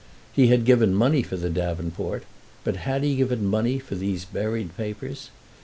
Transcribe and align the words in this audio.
He 0.33 0.47
had 0.47 0.65
given 0.65 0.95
money 0.95 1.21
for 1.21 1.37
the 1.37 1.51
davenport, 1.51 2.23
but 2.63 2.75
had 2.75 3.03
he 3.03 3.15
given 3.17 3.45
money 3.45 3.77
for 3.77 3.93
these 3.93 4.25
buried 4.25 4.75
papers? 4.75 5.29